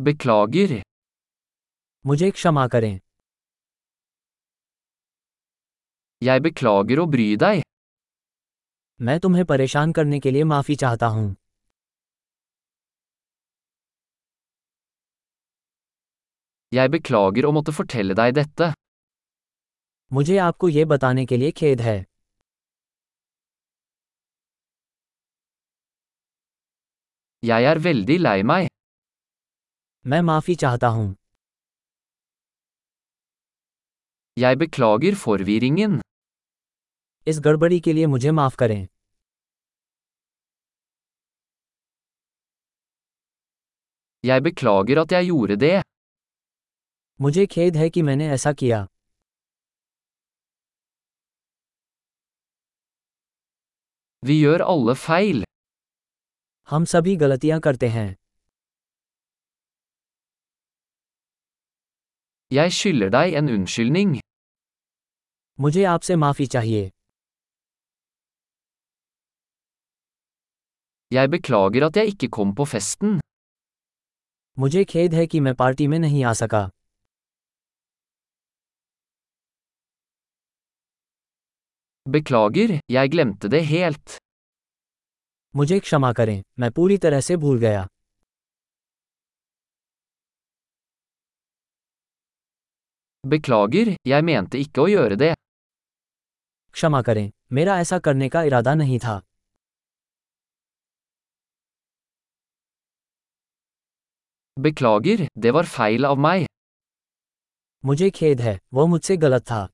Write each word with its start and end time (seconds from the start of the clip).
बिकलागिर 0.00 0.82
मुझे 2.06 2.30
क्षमा 2.30 2.66
करें। 2.68 3.00
यह 6.22 6.38
बिकलागिर 6.38 7.00
ब्रीदाई 7.02 7.62
मैं 9.02 9.20
तुम्हें 9.20 9.44
परेशान 9.44 9.92
करने 9.92 10.20
के 10.20 10.30
लिए 10.30 10.44
माफ़ी 10.44 10.76
चाहता 10.76 11.06
हूँ। 11.06 11.36
यह 16.74 16.88
बिकलागिर 16.88 17.46
मत 17.46 17.70
फुटेलदाई 17.70 18.32
देता 18.32 18.74
मुझे 20.12 20.38
आपको 20.38 20.68
यह 20.68 20.84
बताने 20.84 21.26
के 21.26 21.36
लिए 21.36 21.50
खेद 21.50 21.80
है। 21.80 22.06
यार 27.44 27.78
वेल्दी 27.78 28.18
लाई 28.18 28.42
मैं 30.08 30.20
माफ़ी 30.22 30.54
चाहता 30.62 30.88
हूँ 30.88 31.14
Jeg 34.36 34.56
beklager 34.60 35.12
forvirringen. 35.22 35.98
इस 37.28 37.40
गड़बड़ी 37.44 37.80
के 37.86 37.92
लिए 37.92 38.06
मुझे 38.06 38.30
माफ़ 38.30 38.56
करें 38.56 38.86
Jeg 44.24 44.42
beklager 44.46 44.98
at 45.02 45.12
jeg 45.16 45.26
gjorde 45.30 45.56
det. 45.64 45.82
मुझे 47.20 47.46
खेद 47.56 47.76
है 47.76 47.88
कि 47.90 48.02
मैंने 48.02 48.28
ऐसा 48.34 48.52
किया 48.62 48.86
Vi 54.22 54.38
gjør 54.42 54.62
alle 54.72 54.94
feil. 55.06 55.44
हम 56.68 56.84
सभी 56.94 57.16
गलतियाँ 57.16 57.60
करते 57.60 57.88
हैं 57.88 58.08
Jeg 62.56 62.72
skylder 62.72 63.10
deg 63.12 63.34
en 63.38 63.48
unnskyldning. 63.54 64.12
मुझे 65.60 65.82
आपसे 65.94 66.16
माफ़ी 66.22 66.46
चाहिए 66.54 66.88
Jeg 71.10 71.30
beklager 71.34 71.86
at 71.88 71.96
jeg 71.96 72.06
ikke 72.12 72.28
kom 72.36 72.54
på 72.60 72.64
festen. 72.74 73.18
मुझे 74.58 74.84
खेद 74.92 75.14
है 75.14 75.26
कि 75.32 75.40
मैं 75.40 75.54
पार्टी 75.54 75.86
में 75.86 75.98
नहीं 75.98 76.24
आ 76.24 76.32
सका 76.42 76.62
Beklager, 82.06 82.78
jeg 82.90 83.10
glemte 83.14 83.48
det 83.54 83.62
helt. 83.66 84.16
मुझे 85.56 85.78
क्षमा 85.80 86.12
करें 86.12 86.42
मैं 86.60 86.70
पूरी 86.72 86.96
तरह 87.04 87.20
से 87.28 87.36
भूल 87.44 87.58
गया 87.58 87.86
Beklager, 93.26 93.96
jeg 94.06 94.24
mente 94.24 94.58
ikke 94.62 94.82
å 94.84 94.88
gjøre 94.88 95.16
det. 95.18 95.32
क्षमा 96.72 97.00
करें 97.02 97.30
मेरा 97.52 97.78
ऐसा 97.80 97.98
करने 97.98 98.28
का 98.28 98.42
इरादा 98.42 98.74
नहीं 98.74 98.98
था 99.04 99.14
Beklager, 104.56 105.26
det 105.42 105.52
var 105.56 105.66
feil 105.74 106.06
av 106.10 106.22
meg. 106.26 106.46
मुझे 107.84 108.10
खेद 108.10 108.40
है 108.40 108.58
वो 108.74 108.86
मुझसे 108.86 109.16
गलत 109.16 109.42
था 109.50 109.66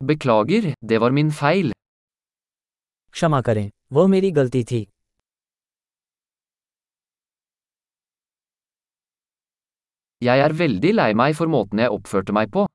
Beklager, 0.00 0.74
det 0.90 0.98
var 1.00 1.10
min 1.10 1.30
feil. 1.42 1.72
क्षमा 3.12 3.40
करें 3.42 3.70
वो 3.92 4.06
मेरी 4.06 4.30
गलती 4.30 4.64
थी 4.64 4.86
Jeg 10.24 10.40
er 10.40 10.52
veldig 10.58 10.90
lei 10.94 11.12
meg 11.20 11.34
for 11.36 11.50
måten 11.52 11.80
jeg 11.82 11.92
oppførte 11.92 12.32
meg 12.32 12.48
på. 12.52 12.66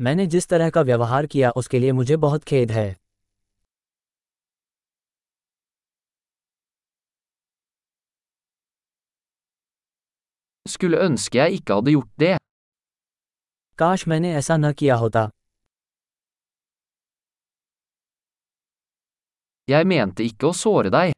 मैंने 0.00 0.26
जिस 0.34 0.48
तरह 0.48 0.70
का 0.70 0.80
व्यवहार 0.88 1.26
किया 1.34 1.50
उसके 1.60 1.78
लिए 1.78 1.92
मुझे 1.92 2.16
बहुत 2.24 2.44
खेद 2.44 2.70
है 2.72 2.88
Skulle 10.66 10.98
ønske 11.06 11.38
jeg 11.38 11.52
ikke 11.58 11.74
hadde 11.74 11.92
gjort 11.94 12.10
det. 12.22 12.36
काश 13.78 14.06
मैंने 14.08 14.34
ऐसा 14.40 14.56
न 14.56 14.72
किया 14.82 14.96
होता 15.04 15.28
Jeg 19.68 19.86
mente 19.86 20.24
ikke 20.28 20.46
å 20.50 20.52
såre 20.62 20.90
deg. 20.98 21.12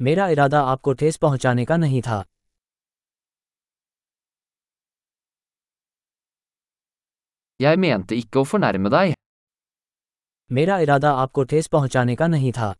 मेरा 0.00 0.28
इरादा 0.34 0.60
आपको 0.74 0.92
ठेस 1.00 1.16
पहुँचाने 1.24 1.64
का 1.64 1.76
नहीं 1.76 2.02
था 2.02 2.22
Jeg 7.62 7.78
mente 7.84 8.16
ikke 8.18 8.40
å 8.42 8.44
fornærme 8.50 8.90
deg. 8.94 9.12
मेरा 10.58 10.78
इरादा 10.84 11.10
आपको 11.24 11.42
ठेस 11.50 11.66
पहुँचाने 11.74 12.14
का 12.22 12.26
नहीं 12.34 12.52
था 12.58 12.72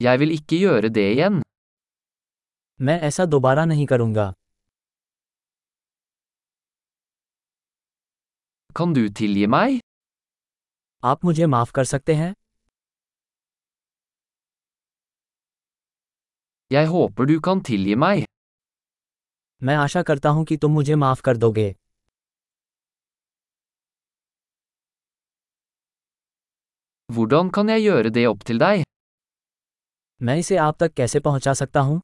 Jeg 0.00 0.18
vil 0.20 0.30
ikke 0.36 0.56
gjøre 0.64 0.88
det 0.98 1.04
igjen. 1.14 1.42
मैं 2.86 2.98
ऐसा 3.08 3.24
दोबारा 3.34 3.64
नहीं 3.72 3.86
करूँगा 3.92 4.32
Kan 8.80 8.92
du 8.96 9.04
tilgi 9.20 9.46
meg? 9.56 9.80
आप 11.12 11.24
मुझे 11.24 11.46
माफ़ 11.54 11.72
कर 11.76 11.84
सकते 11.94 12.14
हैं 12.22 12.32
Jeg 16.70 16.86
håper 16.96 17.24
du 17.32 17.40
kan 17.48 17.60
tilgi 17.70 17.96
meg. 18.04 18.31
मैं 19.62 19.74
आशा 19.76 20.02
करता 20.02 20.28
हूँ 20.28 20.44
कि 20.44 20.56
तुम 20.56 20.72
मुझे 20.72 20.94
माफ़ 20.94 21.22
कर 21.22 21.36
दोगे 21.36 21.74
Hvordan 27.08 27.50
kan 27.56 27.68
jeg 27.70 27.82
gjøre 27.84 28.10
det 28.16 28.22
opp 28.28 28.44
til 28.48 28.58
deg? 28.62 28.82
मैं 30.20 30.36
इसे 30.38 30.56
आप 30.56 30.76
तक 30.80 30.92
कैसे 30.94 31.20
पहुँचा 31.20 31.54
सकता 31.60 31.80
हूँ 31.80 32.00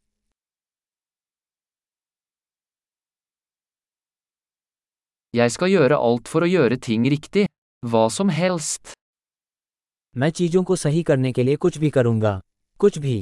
Jeg 5.35 5.51
skal 5.51 5.71
gjøre 5.71 5.97
alt 6.11 6.29
for 6.35 6.47
å 6.47 6.51
gjøre 6.51 6.79
ting 6.89 7.09
riktig. 7.15 7.47
Hva 7.83 8.05
som 8.19 8.31
helst. 8.39 8.93
मैं 10.17 10.31
चीज़ों 10.31 10.63
को 10.65 10.77
सही 10.77 11.03
करने 11.03 11.33
के 11.33 11.43
लिए 11.43 11.57
कुछ 11.57 11.79
भी 11.79 11.91
करूँगा 11.91 12.41
कुछ 12.81 12.99
भी 12.99 13.19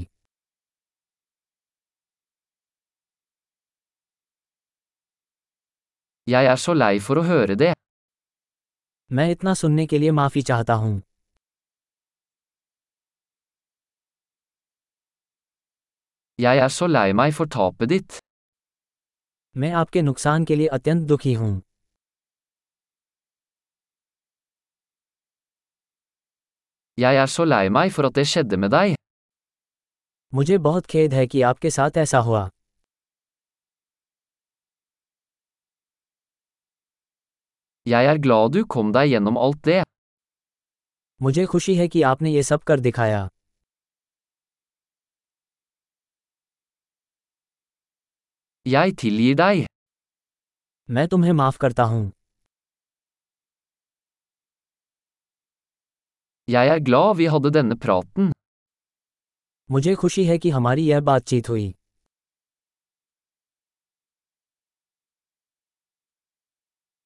Jeg 6.29 6.47
er 6.53 6.57
så 6.59 6.73
lei 6.75 6.95
for 7.07 7.19
å 7.21 7.23
høre 7.27 7.55
det. 7.59 7.73
मैं 9.11 9.29
इतना 9.31 9.53
सुनने 9.55 9.87
के 9.87 9.99
लिए 9.99 10.11
माफ़ी 10.19 10.43
चाहता 10.49 10.75
हूँ 10.85 10.95
Jeg 16.39 16.59
er 16.65 16.73
så 16.79 16.87
lei 16.87 17.13
meg 17.21 17.35
for 17.37 17.47
tapet 17.57 17.89
ditt. 17.93 18.19
मैं 19.57 19.71
आपके 19.83 20.03
नुकसान 20.03 20.45
के 20.45 20.57
लिए 20.57 20.67
अत्यंत 20.79 21.07
दुखी 21.09 21.33
हूँ 21.43 21.53
Jeg 26.99 27.17
er 27.23 27.27
så 27.37 27.45
lei 27.53 27.65
meg 27.79 27.93
for 27.99 28.11
at 28.11 28.19
det 28.19 28.27
skjedde 28.33 28.57
med 28.65 28.71
deg. 28.79 28.97
मुझे 30.33 30.59
बहुत 30.59 30.87
खेद 30.87 31.15
है 31.15 31.27
कि 31.27 31.43
आपके 31.53 31.71
साथ 31.71 31.97
ऐसा 31.97 32.19
हुआ 32.29 32.49
Jeg 37.87 38.07
er 38.11 38.19
glad 38.23 38.53
du 38.55 38.65
kom 38.75 38.89
deg 38.95 39.11
gjennom 39.13 39.37
alt 39.39 39.59
det. 39.67 39.83
मुझे 41.21 41.45
खुशी 41.53 41.75
है 41.77 41.87
कि 41.89 42.03
आपने 42.13 42.31
ये 42.31 42.43
सब 42.43 42.63
कर 42.71 42.81
दिखाया 42.87 43.21
Jeg 48.67 48.95
tilgir 49.03 49.35
deg. 49.41 49.65
मैं 50.89 51.07
तुम्हें 51.09 51.33
माफ़ 51.43 51.59
करता 51.59 51.83
हूँ 51.93 52.11
Jeg 56.49 56.69
er 56.75 56.81
glad 56.89 57.17
vi 57.21 57.27
hadde 57.35 57.51
denne 57.59 57.79
praten. 57.87 58.33
मुझे 59.71 59.95
खुशी 60.03 60.25
है 60.25 60.39
कि 60.39 60.51
हमारी 60.51 60.87
यह 60.87 61.01
बातचीत 61.07 61.49
हुई 61.49 61.75